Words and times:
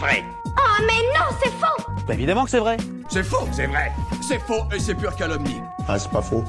vrai. 0.00 0.24
Oh 0.46 0.82
mais 0.86 1.02
non, 1.14 1.26
c'est 1.42 1.50
faux 1.50 1.92
Bah 2.08 2.14
évidemment 2.14 2.44
que 2.44 2.50
c'est 2.50 2.58
vrai. 2.58 2.78
C'est 3.10 3.22
faux, 3.22 3.46
c'est 3.52 3.66
vrai. 3.66 3.92
C'est 4.26 4.38
faux 4.38 4.64
et 4.74 4.80
c'est 4.80 4.94
pure 4.94 5.14
calomnie. 5.14 5.60
Ah, 5.86 5.98
c'est 5.98 6.10
pas 6.10 6.22
faux. 6.22 6.42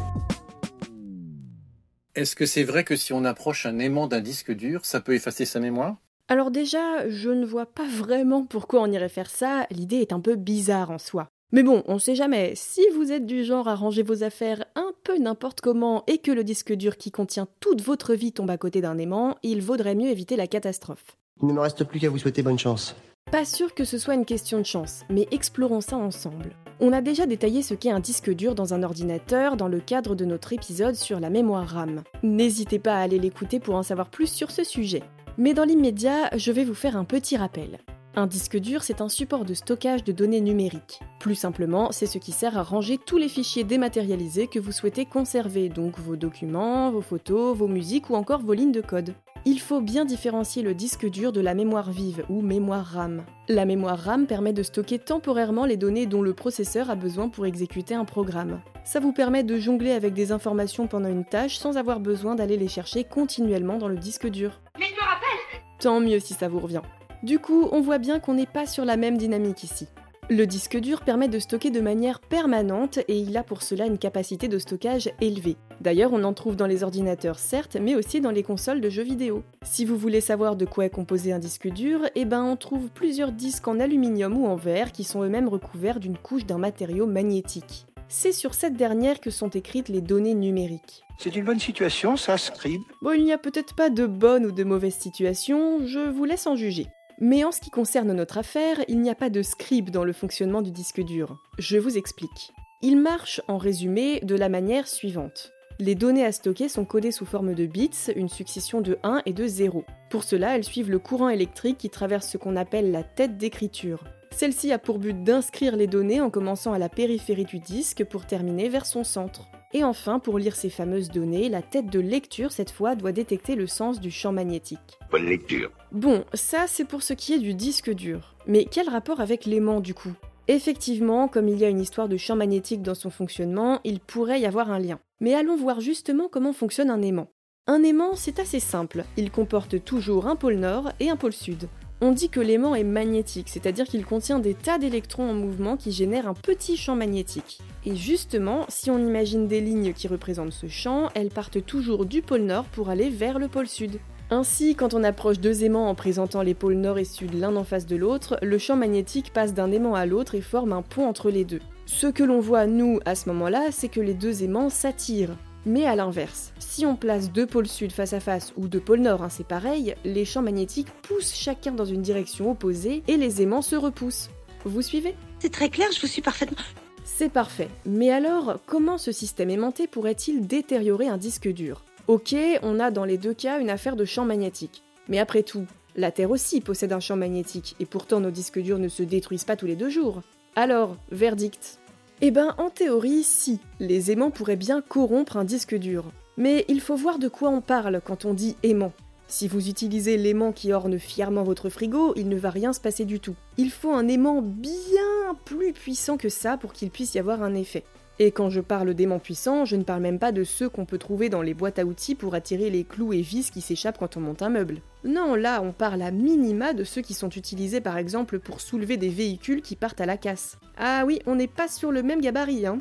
Est-ce 2.16 2.36
que 2.36 2.46
c'est 2.46 2.64
vrai 2.64 2.84
que 2.84 2.96
si 2.96 3.14
on 3.14 3.26
approche 3.26 3.66
un 3.66 3.80
aimant 3.80 4.08
d'un 4.08 4.22
disque 4.22 4.52
dur, 4.54 4.86
ça 4.86 5.02
peut 5.02 5.14
effacer 5.14 5.46
sa 5.46 5.60
mémoire? 5.60 5.98
Alors 6.30 6.50
déjà, 6.50 7.10
je 7.10 7.30
ne 7.30 7.46
vois 7.46 7.66
pas 7.66 7.88
vraiment 7.88 8.46
pourquoi 8.46 8.82
on 8.82 8.92
irait 8.92 9.10
faire 9.10 9.30
ça, 9.30 9.68
l'idée 9.70 9.98
est 9.98 10.14
un 10.14 10.22
peu 10.22 10.36
bizarre 10.36 10.92
en 10.92 10.98
soi. 10.98 11.28
Mais 11.52 11.64
bon, 11.64 11.84
on 11.88 12.00
sait 12.00 12.16
jamais, 12.16 12.54
si 12.56 12.82
vous 12.96 13.12
êtes 13.12 13.26
du 13.26 13.44
genre 13.44 13.68
à 13.68 13.76
ranger 13.76 14.04
vos 14.04 14.24
affaires 14.24 14.64
un 14.76 14.94
peu 15.04 15.18
n'importe 15.18 15.60
comment 15.60 16.06
et 16.08 16.20
que 16.20 16.32
le 16.32 16.46
disque 16.46 16.72
dur 16.72 16.96
qui 16.96 17.12
contient 17.12 17.48
toute 17.60 17.82
votre 17.82 18.14
vie 18.14 18.32
tombe 18.32 18.50
à 18.50 18.58
côté 18.58 18.80
d'un 18.80 18.98
aimant, 18.98 19.36
il 19.44 19.62
vaudrait 19.62 19.96
mieux 19.96 20.10
éviter 20.10 20.38
la 20.38 20.48
catastrophe. 20.48 21.18
Il 21.42 21.48
ne 21.50 21.54
me 21.54 21.60
reste 21.60 21.84
plus 21.84 22.00
qu'à 22.00 22.10
vous 22.10 22.20
souhaiter 22.20 22.44
bonne 22.44 22.60
chance. 22.60 22.96
Pas 23.32 23.46
sûr 23.46 23.74
que 23.74 23.86
ce 23.86 23.98
soit 23.98 24.16
une 24.16 24.26
question 24.26 24.58
de 24.58 24.66
chance, 24.66 25.04
mais 25.10 25.26
explorons 25.32 25.80
ça 25.80 25.96
ensemble. 25.96 26.54
On 26.82 26.92
a 26.92 27.00
déjà 27.00 27.26
détaillé 27.26 27.62
ce 27.62 27.74
qu'est 27.74 27.90
un 27.90 28.02
disque 28.02 28.30
dur 28.30 28.56
dans 28.56 28.74
un 28.74 28.84
ordinateur 28.84 29.56
dans 29.56 29.70
le 29.70 29.80
cadre 29.80 30.16
de 30.16 30.26
notre 30.26 30.52
épisode 30.52 30.96
sur 30.96 31.22
la 31.22 31.30
mémoire 31.30 31.66
RAM. 31.66 32.04
N'hésitez 32.24 32.78
pas 32.78 32.96
à 32.96 33.00
aller 33.00 33.20
l'écouter 33.20 33.62
pour 33.62 33.76
en 33.76 33.84
savoir 33.84 34.10
plus 34.10 34.28
sur 34.28 34.52
ce 34.52 34.66
sujet. 34.66 35.04
Mais 35.38 35.54
dans 35.54 35.64
l'immédiat, 35.64 36.30
je 36.36 36.52
vais 36.52 36.66
vous 36.66 36.74
faire 36.74 36.98
un 36.98 37.06
petit 37.06 37.38
rappel. 37.38 37.80
Un 38.16 38.28
disque 38.28 38.58
dur, 38.58 38.84
c'est 38.84 39.00
un 39.00 39.08
support 39.08 39.46
de 39.46 39.54
stockage 39.54 40.04
de 40.04 40.12
données 40.12 40.42
numériques. 40.42 41.00
Plus 41.22 41.36
simplement, 41.36 41.94
c'est 41.94 42.08
ce 42.08 42.18
qui 42.18 42.34
sert 42.34 42.58
à 42.58 42.64
ranger 42.64 42.98
tous 42.98 43.18
les 43.18 43.30
fichiers 43.30 43.64
dématérialisés 43.64 44.48
que 44.48 44.60
vous 44.60 44.74
souhaitez 44.74 45.06
conserver, 45.06 45.70
donc 45.70 45.98
vos 46.00 46.18
documents, 46.18 46.92
vos 46.92 47.00
photos, 47.00 47.56
vos 47.56 47.70
musiques 47.70 48.10
ou 48.10 48.16
encore 48.16 48.42
vos 48.42 48.52
lignes 48.52 48.74
de 48.74 48.82
code. 48.82 49.14
Il 49.44 49.60
faut 49.60 49.82
bien 49.82 50.06
différencier 50.06 50.62
le 50.62 50.76
disque 50.76 51.10
dur 51.10 51.32
de 51.32 51.42
la 51.42 51.56
mémoire 51.56 51.90
vive 51.90 52.24
ou 52.30 52.42
mémoire 52.42 52.86
RAM. 52.86 53.26
La 53.50 53.66
mémoire 53.66 53.98
RAM 53.98 54.28
permet 54.28 54.54
de 54.54 54.62
stocker 54.62 55.00
temporairement 55.00 55.66
les 55.66 55.78
données 55.78 56.06
dont 56.06 56.22
le 56.22 56.36
processeur 56.36 56.92
a 56.92 56.96
besoin 56.96 57.28
pour 57.28 57.48
exécuter 57.48 57.96
un 57.96 58.06
programme. 58.06 58.62
Ça 58.84 59.00
vous 59.00 59.14
permet 59.14 59.44
de 59.44 59.58
jongler 59.58 59.94
avec 59.94 60.14
des 60.14 60.32
informations 60.32 60.86
pendant 60.86 61.10
une 61.10 61.26
tâche 61.26 61.58
sans 61.58 61.78
avoir 61.78 62.00
besoin 62.00 62.36
d'aller 62.36 62.56
les 62.56 62.68
chercher 62.68 63.04
continuellement 63.04 63.80
dans 63.80 63.88
le 63.88 63.98
disque 63.98 64.28
dur. 64.28 64.62
Mais 64.78 64.86
je 64.86 64.94
me 64.94 65.00
rappelle 65.00 65.64
Tant 65.80 66.00
mieux 66.00 66.20
si 66.20 66.36
ça 66.36 66.48
vous 66.48 66.60
revient. 66.60 66.84
Du 67.24 67.40
coup, 67.40 67.68
on 67.72 67.82
voit 67.82 67.98
bien 67.98 68.20
qu'on 68.20 68.36
n'est 68.36 68.46
pas 68.46 68.68
sur 68.68 68.86
la 68.86 68.96
même 68.96 69.18
dynamique 69.18 69.64
ici. 69.64 69.88
Le 70.34 70.48
disque 70.48 70.78
dur 70.78 71.02
permet 71.02 71.28
de 71.28 71.40
stocker 71.40 71.72
de 71.72 71.82
manière 71.82 72.22
permanente 72.22 73.00
et 73.10 73.18
il 73.18 73.36
a 73.36 73.44
pour 73.44 73.62
cela 73.62 73.86
une 73.86 73.98
capacité 73.98 74.48
de 74.48 74.60
stockage 74.60 75.12
élevée. 75.20 75.58
D'ailleurs, 75.82 76.14
on 76.14 76.24
en 76.24 76.32
trouve 76.32 76.56
dans 76.56 76.68
les 76.68 76.84
ordinateurs 76.84 77.38
certes, 77.38 77.76
mais 77.76 77.96
aussi 77.96 78.22
dans 78.22 78.32
les 78.32 78.42
consoles 78.42 78.80
de 78.80 78.90
jeux 78.90 79.04
vidéo. 79.04 79.44
Si 79.64 79.84
vous 79.84 79.98
voulez 79.98 80.22
savoir 80.22 80.56
de 80.56 80.64
quoi 80.64 80.86
est 80.86 80.90
composé 80.90 81.34
un 81.34 81.40
disque 81.40 81.68
dur, 81.68 82.06
eh 82.16 82.24
ben 82.24 82.46
on 82.46 82.56
trouve 82.56 82.88
plusieurs 82.92 83.34
disques 83.34 83.68
en 83.68 83.82
aluminium 83.82 84.38
ou 84.38 84.48
en 84.48 84.56
verre 84.56 84.94
qui 84.94 85.04
sont 85.04 85.22
eux-mêmes 85.22 85.50
recouverts 85.50 86.00
d'une 86.00 86.18
couche 86.18 86.46
d'un 86.46 86.60
matériau 86.60 87.08
magnétique. 87.08 87.86
C'est 88.08 88.32
sur 88.32 88.54
cette 88.54 88.78
dernière 88.78 89.20
que 89.20 89.32
sont 89.32 89.50
écrites 89.50 89.90
les 89.90 90.00
données 90.00 90.34
numériques. 90.34 91.04
C'est 91.18 91.36
une 91.36 91.44
bonne 91.44 91.60
situation, 91.60 92.16
ça, 92.16 92.38
Scribe. 92.38 92.82
Bon, 93.02 93.12
il 93.12 93.26
n'y 93.26 93.34
a 93.34 93.38
peut-être 93.38 93.76
pas 93.76 93.90
de 93.90 94.06
bonne 94.06 94.46
ou 94.46 94.54
de 94.54 94.64
mauvaise 94.64 94.96
situation, 94.96 95.86
je 95.86 96.00
vous 96.00 96.24
laisse 96.24 96.48
en 96.48 96.56
juger. 96.56 96.88
Mais 97.24 97.44
en 97.44 97.52
ce 97.52 97.62
qui 97.62 97.70
concerne 97.70 98.12
notre 98.14 98.40
affaire, 98.40 98.84
il 98.88 99.00
n'y 99.00 99.12
a 99.12 99.16
pas 99.16 99.30
de 99.30 99.44
scribe 99.44 99.92
dans 99.92 100.04
le 100.04 100.12
fonctionnement 100.12 100.64
du 100.64 100.72
disque 100.72 101.04
dur. 101.04 101.38
Je 101.60 101.78
vous 101.78 101.96
explique. 101.96 102.52
Il 102.82 102.98
marche, 102.98 103.42
en 103.48 103.60
résumé, 103.60 104.22
de 104.22 104.36
la 104.36 104.50
manière 104.50 104.88
suivante. 104.88 105.54
Les 105.78 105.94
données 105.94 106.26
à 106.26 106.32
stocker 106.32 106.68
sont 106.68 106.84
codées 106.84 107.12
sous 107.12 107.28
forme 107.28 107.54
de 107.54 107.68
bits, 107.68 107.92
une 108.16 108.28
succession 108.28 108.82
de 108.82 108.98
1 109.04 109.22
et 109.28 109.34
de 109.34 109.46
0. 109.46 109.86
Pour 110.10 110.24
cela, 110.24 110.56
elles 110.56 110.64
suivent 110.64 110.90
le 110.90 110.98
courant 110.98 111.30
électrique 111.30 111.78
qui 111.78 111.92
traverse 111.92 112.28
ce 112.28 112.40
qu'on 112.40 112.56
appelle 112.56 112.92
la 112.92 113.04
tête 113.04 113.38
d'écriture. 113.38 114.04
Celle-ci 114.32 114.72
a 114.72 114.80
pour 114.80 114.98
but 114.98 115.24
d'inscrire 115.24 115.76
les 115.76 115.86
données 115.86 116.22
en 116.22 116.32
commençant 116.32 116.74
à 116.74 116.80
la 116.80 116.90
périphérie 116.90 117.46
du 117.46 117.60
disque 117.60 118.04
pour 118.04 118.26
terminer 118.26 118.68
vers 118.68 118.88
son 118.88 119.04
centre. 119.04 119.48
Et 119.74 119.84
enfin, 119.86 120.20
pour 120.20 120.38
lire 120.38 120.56
ces 120.56 120.70
fameuses 120.70 121.10
données, 121.10 121.48
la 121.48 121.62
tête 121.62 121.86
de 121.86 122.00
lecture, 122.00 122.52
cette 122.52 122.72
fois, 122.72 122.96
doit 122.96 123.14
détecter 123.14 123.56
le 123.56 123.68
sens 123.68 124.02
du 124.02 124.12
champ 124.12 124.34
magnétique. 124.34 125.00
Bonne 125.10 125.26
lecture. 125.26 125.72
Bon, 125.94 126.26
ça 126.34 126.66
c'est 126.68 126.86
pour 126.86 127.04
ce 127.04 127.14
qui 127.14 127.34
est 127.34 127.40
du 127.40 127.54
disque 127.54 127.90
dur. 127.90 128.36
Mais 128.48 128.66
quel 128.70 128.90
rapport 128.90 129.22
avec 129.22 129.46
l'aimant 129.46 129.80
du 129.80 129.94
coup? 129.94 130.14
Effectivement, 130.50 131.30
comme 131.30 131.48
il 131.48 131.58
y 131.58 131.64
a 131.64 131.70
une 131.70 131.80
histoire 131.80 132.10
de 132.10 132.18
champ 132.18 132.36
magnétique 132.36 132.82
dans 132.82 132.96
son 132.96 133.10
fonctionnement, 133.10 133.80
il 133.86 134.02
pourrait 134.02 134.42
y 134.42 134.46
avoir 134.46 134.72
un 134.72 134.80
lien. 134.80 135.00
Mais 135.22 135.34
allons 135.36 135.56
voir 135.56 135.80
justement 135.80 136.28
comment 136.30 136.52
fonctionne 136.52 136.90
un 136.90 137.02
aimant. 137.02 137.30
Un 137.68 137.84
aimant, 137.84 138.16
c'est 138.16 138.40
assez 138.40 138.60
simple. 138.60 139.06
Il 139.16 139.32
comporte 139.32 139.84
toujours 139.86 140.28
un 140.28 140.36
pôle 140.36 140.56
nord 140.56 140.92
et 141.00 141.10
un 141.10 141.16
pôle 141.16 141.32
sud. 141.32 141.70
On 142.04 142.14
dit 142.14 142.30
que 142.30 142.40
l'aimant 142.40 142.74
est 142.74 142.84
magnétique, 142.84 143.48
c'est-à-dire 143.48 143.86
qu'il 143.86 144.04
contient 144.04 144.40
des 144.40 144.56
tas 144.56 144.80
d'électrons 144.80 145.30
en 145.30 145.36
mouvement 145.36 145.78
qui 145.78 145.92
génèrent 145.92 146.28
un 146.28 146.34
petit 146.34 146.76
champ 146.76 146.96
magnétique. 146.96 147.60
Et 147.86 147.96
justement, 147.96 148.66
si 148.70 148.90
on 148.90 148.98
imagine 148.98 149.48
des 149.48 149.62
lignes 149.62 149.94
qui 149.94 150.08
représentent 150.08 150.52
ce 150.52 150.66
champ, 150.66 151.10
elles 151.14 151.30
partent 151.30 151.64
toujours 151.64 152.08
du 152.08 152.24
pôle 152.24 152.42
nord 152.42 152.66
pour 152.66 152.90
aller 152.90 153.12
vers 153.12 153.38
le 153.38 153.48
pôle 153.48 153.68
sud. 153.68 154.00
Ainsi, 154.32 154.74
quand 154.74 154.96
on 154.96 155.04
approche 155.04 155.40
deux 155.40 155.64
aimants 155.64 155.90
en 155.90 155.94
présentant 155.94 156.42
les 156.42 156.56
pôles 156.56 156.74
nord 156.74 156.98
et 156.98 157.06
sud 157.06 157.36
l'un 157.36 157.56
en 157.56 157.64
face 157.64 157.86
de 157.86 157.98
l'autre, 157.98 158.40
le 158.42 158.58
champ 158.58 158.76
magnétique 158.76 159.32
passe 159.32 159.54
d'un 159.54 159.72
aimant 159.72 159.94
à 159.94 160.08
l'autre 160.08 160.34
et 160.34 160.42
forme 160.42 160.74
un 160.74 160.82
pont 160.82 161.06
entre 161.06 161.30
les 161.30 161.46
deux. 161.46 161.62
Ce 161.86 162.08
que 162.08 162.24
l'on 162.24 162.40
voit, 162.40 162.66
nous, 162.66 163.00
à 163.06 163.14
ce 163.14 163.30
moment-là, 163.30 163.68
c'est 163.70 163.90
que 163.90 164.00
les 164.00 164.16
deux 164.16 164.42
aimants 164.42 164.70
s'attirent. 164.70 165.38
Mais 165.66 165.86
à 165.86 165.96
l'inverse, 165.96 166.54
si 166.58 166.88
on 166.88 166.96
place 166.96 167.32
deux 167.32 167.46
pôles 167.46 167.68
sud 167.68 167.92
face 167.92 168.14
à 168.14 168.20
face 168.20 168.52
ou 168.58 168.68
deux 168.68 168.80
pôles 168.80 169.02
nord, 169.02 169.22
hein, 169.22 169.30
c'est 169.30 169.46
pareil, 169.46 169.96
les 170.04 170.26
champs 170.26 170.42
magnétiques 170.42 170.92
poussent 171.04 171.36
chacun 171.36 171.72
dans 171.72 171.86
une 171.86 172.02
direction 172.02 172.50
opposée 172.50 173.04
et 173.08 173.18
les 173.18 173.44
aimants 173.44 173.62
se 173.62 173.76
repoussent. 173.76 174.32
Vous 174.66 174.82
suivez? 174.82 175.16
C'est 175.40 175.52
très 175.52 175.70
clair, 175.70 175.90
je 175.92 176.02
vous 176.02 176.08
suis 176.08 176.24
parfaitement. 176.24 176.58
C'est 177.04 177.30
parfait. 177.30 177.70
Mais 177.86 178.10
alors, 178.10 178.58
comment 178.66 178.98
ce 178.98 179.12
système 179.12 179.52
aimanté 179.52 179.86
pourrait-il 179.86 180.48
détériorer 180.48 181.08
un 181.08 181.18
disque 181.18 181.48
dur? 181.48 181.84
Ok, 182.08 182.36
on 182.64 182.80
a 182.80 182.90
dans 182.90 183.06
les 183.06 183.18
deux 183.18 183.34
cas 183.36 183.60
une 183.60 183.70
affaire 183.70 183.96
de 183.96 184.06
champ 184.06 184.26
magnétique. 184.26 184.82
Mais 185.10 185.20
après 185.20 185.44
tout, 185.44 185.66
la 185.96 186.12
Terre 186.12 186.32
aussi 186.32 186.62
possède 186.62 186.94
un 186.94 187.00
champ 187.00 187.18
magnétique, 187.18 187.76
et 187.80 187.86
pourtant 187.86 188.20
nos 188.20 188.32
disques 188.32 188.60
durs 188.60 188.80
ne 188.80 188.88
se 188.88 189.04
détruisent 189.04 189.44
pas 189.44 189.56
tous 189.56 189.68
les 189.68 189.76
deux 189.76 189.90
jours. 189.90 190.22
Alors, 190.56 190.98
verdict 191.12 191.80
eh 192.24 192.30
ben, 192.30 192.54
en 192.60 192.70
théorie, 192.70 193.24
si. 193.24 193.60
Les 193.80 194.12
aimants 194.12 194.30
pourraient 194.30 194.56
bien 194.56 194.82
corrompre 194.82 195.38
un 195.38 195.44
disque 195.44 195.76
dur. 195.76 196.06
Mais 196.38 196.66
il 196.68 196.80
faut 196.80 196.96
voir 196.96 197.18
de 197.18 197.28
quoi 197.28 197.50
on 197.50 197.62
parle 197.62 198.00
quand 198.06 198.26
on 198.26 198.36
dit 198.36 198.56
aimant. 198.62 198.94
Si 199.28 199.48
vous 199.48 199.70
utilisez 199.70 200.18
l'aimant 200.18 200.52
qui 200.52 200.72
orne 200.72 201.00
fièrement 201.00 201.44
votre 201.44 201.70
frigo, 201.70 202.14
il 202.16 202.30
ne 202.30 202.36
va 202.38 202.52
rien 202.52 202.74
se 202.74 202.80
passer 202.80 203.06
du 203.06 203.20
tout. 203.20 203.36
Il 203.58 203.72
faut 203.72 203.94
un 203.94 204.08
aimant 204.08 204.42
bien 204.42 205.36
plus 205.46 205.74
puissant 205.74 206.18
que 206.18 206.30
ça 206.30 206.58
pour 206.58 206.74
qu'il 206.74 206.92
puisse 206.92 207.16
y 207.16 207.20
avoir 207.20 207.42
un 207.42 207.56
effet. 207.56 207.84
Et 208.20 208.32
quand 208.32 208.50
je 208.50 208.62
parle 208.62 208.94
d'aimants 208.94 209.20
puissants, 209.20 209.66
je 209.66 209.76
ne 209.76 209.84
parle 209.84 210.02
même 210.02 210.20
pas 210.20 210.32
de 210.32 210.44
ceux 210.44 210.70
qu'on 210.70 210.86
peut 210.86 210.98
trouver 210.98 211.30
dans 211.30 211.42
les 211.42 211.54
boîtes 211.54 211.80
à 211.80 211.86
outils 211.86 212.14
pour 212.14 212.36
attirer 212.36 212.70
les 212.70 212.84
clous 212.84 213.14
et 213.14 213.22
vis 213.22 213.50
qui 213.50 213.62
s'échappent 213.62 213.98
quand 213.98 214.18
on 214.18 214.22
monte 214.22 214.42
un 214.42 214.50
meuble. 214.50 214.82
Non, 215.04 215.34
là, 215.34 215.62
on 215.64 215.72
parle 215.72 216.04
à 216.04 216.12
minima 216.12 216.74
de 216.74 216.84
ceux 216.84 217.02
qui 217.02 217.16
sont 217.16 217.30
utilisés 217.30 217.82
par 217.82 217.98
exemple 217.98 218.38
pour 218.38 218.62
soulever 218.62 218.98
des 218.98 219.10
véhicules 219.10 219.62
qui 219.64 219.76
partent 219.76 220.02
à 220.02 220.06
la 220.06 220.18
casse. 220.18 220.58
Ah 220.78 221.04
oui, 221.06 221.20
on 221.26 221.36
n'est 221.36 221.48
pas 221.48 221.68
sur 221.68 221.92
le 221.92 222.04
même 222.04 222.22
gabarit, 222.22 222.68
hein. 222.68 222.80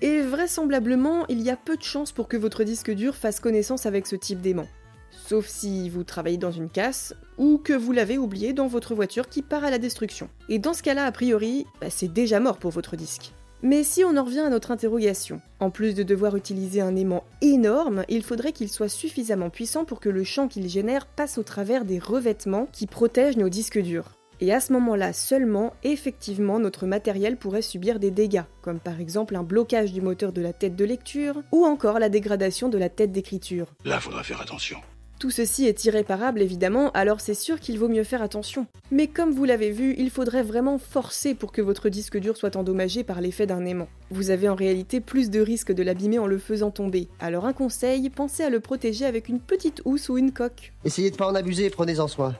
Et 0.00 0.22
vraisemblablement, 0.22 1.26
il 1.28 1.42
y 1.42 1.50
a 1.50 1.56
peu 1.56 1.76
de 1.76 1.82
chances 1.82 2.12
pour 2.12 2.28
que 2.28 2.38
votre 2.38 2.64
disque 2.64 2.90
dur 2.90 3.14
fasse 3.14 3.40
connaissance 3.40 3.84
avec 3.84 4.06
ce 4.06 4.16
type 4.16 4.40
d'aimant. 4.40 4.68
Sauf 5.10 5.46
si 5.46 5.90
vous 5.90 6.04
travaillez 6.04 6.38
dans 6.38 6.52
une 6.52 6.70
casse 6.70 7.14
ou 7.36 7.58
que 7.58 7.74
vous 7.74 7.92
l'avez 7.92 8.16
oublié 8.16 8.54
dans 8.54 8.66
votre 8.66 8.94
voiture 8.94 9.28
qui 9.28 9.42
part 9.42 9.64
à 9.64 9.70
la 9.70 9.78
destruction. 9.78 10.30
Et 10.48 10.58
dans 10.58 10.72
ce 10.72 10.82
cas-là, 10.82 11.04
a 11.04 11.12
priori, 11.12 11.66
bah, 11.82 11.90
c'est 11.90 12.10
déjà 12.10 12.40
mort 12.40 12.56
pour 12.56 12.70
votre 12.70 12.96
disque. 12.96 13.32
Mais 13.62 13.82
si 13.82 14.04
on 14.04 14.16
en 14.16 14.24
revient 14.24 14.40
à 14.40 14.50
notre 14.50 14.70
interrogation, 14.70 15.40
en 15.58 15.70
plus 15.70 15.94
de 15.94 16.04
devoir 16.04 16.36
utiliser 16.36 16.80
un 16.80 16.94
aimant 16.94 17.24
énorme, 17.40 18.04
il 18.08 18.22
faudrait 18.22 18.52
qu'il 18.52 18.68
soit 18.68 18.88
suffisamment 18.88 19.50
puissant 19.50 19.84
pour 19.84 19.98
que 19.98 20.08
le 20.08 20.22
champ 20.22 20.46
qu'il 20.46 20.68
génère 20.68 21.06
passe 21.06 21.38
au 21.38 21.42
travers 21.42 21.84
des 21.84 21.98
revêtements 21.98 22.68
qui 22.72 22.86
protègent 22.86 23.36
nos 23.36 23.48
disques 23.48 23.80
durs. 23.80 24.12
Et 24.40 24.52
à 24.52 24.60
ce 24.60 24.72
moment-là 24.74 25.12
seulement, 25.12 25.74
effectivement, 25.82 26.60
notre 26.60 26.86
matériel 26.86 27.36
pourrait 27.36 27.62
subir 27.62 27.98
des 27.98 28.12
dégâts, 28.12 28.44
comme 28.62 28.78
par 28.78 29.00
exemple 29.00 29.34
un 29.34 29.42
blocage 29.42 29.92
du 29.92 30.00
moteur 30.00 30.32
de 30.32 30.40
la 30.40 30.52
tête 30.52 30.76
de 30.76 30.84
lecture, 30.84 31.42
ou 31.50 31.64
encore 31.64 31.98
la 31.98 32.08
dégradation 32.08 32.68
de 32.68 32.78
la 32.78 32.88
tête 32.88 33.10
d'écriture. 33.10 33.66
Là, 33.84 33.98
faudra 33.98 34.22
faire 34.22 34.40
attention. 34.40 34.78
Tout 35.18 35.30
ceci 35.30 35.66
est 35.66 35.84
irréparable 35.84 36.40
évidemment, 36.40 36.92
alors 36.92 37.20
c'est 37.20 37.34
sûr 37.34 37.58
qu'il 37.58 37.76
vaut 37.76 37.88
mieux 37.88 38.04
faire 38.04 38.22
attention. 38.22 38.68
Mais 38.92 39.08
comme 39.08 39.32
vous 39.32 39.44
l'avez 39.44 39.72
vu, 39.72 39.96
il 39.98 40.10
faudrait 40.10 40.44
vraiment 40.44 40.78
forcer 40.78 41.34
pour 41.34 41.50
que 41.50 41.60
votre 41.60 41.88
disque 41.88 42.18
dur 42.18 42.36
soit 42.36 42.54
endommagé 42.54 43.02
par 43.02 43.20
l'effet 43.20 43.44
d'un 43.44 43.64
aimant. 43.64 43.88
Vous 44.10 44.30
avez 44.30 44.48
en 44.48 44.54
réalité 44.54 45.00
plus 45.00 45.28
de 45.28 45.40
risques 45.40 45.72
de 45.72 45.82
l'abîmer 45.82 46.20
en 46.20 46.28
le 46.28 46.38
faisant 46.38 46.70
tomber. 46.70 47.08
Alors 47.18 47.46
un 47.46 47.52
conseil, 47.52 48.08
pensez 48.10 48.44
à 48.44 48.50
le 48.50 48.60
protéger 48.60 49.06
avec 49.06 49.28
une 49.28 49.40
petite 49.40 49.82
housse 49.84 50.08
ou 50.08 50.18
une 50.18 50.32
coque. 50.32 50.72
Essayez 50.84 51.10
de 51.10 51.16
pas 51.16 51.26
en 51.26 51.34
abuser 51.34 51.64
et 51.64 51.70
prenez-en 51.70 52.06
soin. 52.06 52.36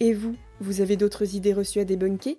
Et 0.00 0.14
vous, 0.14 0.34
vous 0.60 0.80
avez 0.80 0.96
d'autres 0.96 1.34
idées 1.34 1.52
reçues 1.52 1.80
à 1.80 1.84
débunker? 1.84 2.38